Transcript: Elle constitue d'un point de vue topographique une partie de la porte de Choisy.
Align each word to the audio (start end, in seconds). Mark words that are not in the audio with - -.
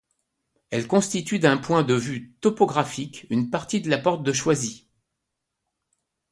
Elle 0.71 0.87
constitue 0.87 1.37
d'un 1.37 1.57
point 1.57 1.83
de 1.83 1.93
vue 1.93 2.33
topographique 2.41 3.27
une 3.29 3.51
partie 3.51 3.81
de 3.81 3.89
la 3.91 3.99
porte 3.99 4.23
de 4.23 4.33
Choisy. 4.33 4.89